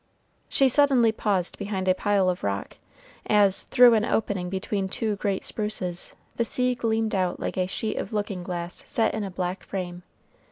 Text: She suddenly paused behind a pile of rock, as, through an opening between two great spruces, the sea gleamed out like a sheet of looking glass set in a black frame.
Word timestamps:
She 0.49 0.67
suddenly 0.67 1.11
paused 1.11 1.59
behind 1.59 1.87
a 1.87 1.93
pile 1.93 2.27
of 2.27 2.43
rock, 2.43 2.77
as, 3.27 3.65
through 3.65 3.93
an 3.93 4.03
opening 4.03 4.49
between 4.49 4.89
two 4.89 5.15
great 5.17 5.45
spruces, 5.45 6.15
the 6.37 6.43
sea 6.43 6.73
gleamed 6.73 7.13
out 7.13 7.39
like 7.39 7.55
a 7.57 7.67
sheet 7.67 7.97
of 7.97 8.11
looking 8.11 8.41
glass 8.41 8.81
set 8.87 9.13
in 9.13 9.23
a 9.23 9.29
black 9.29 9.61
frame. 9.63 10.01